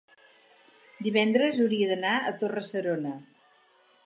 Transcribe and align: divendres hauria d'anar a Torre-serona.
divendres 1.07 1.59
hauria 1.67 1.91
d'anar 1.93 2.17
a 2.31 2.35
Torre-serona. 2.41 3.17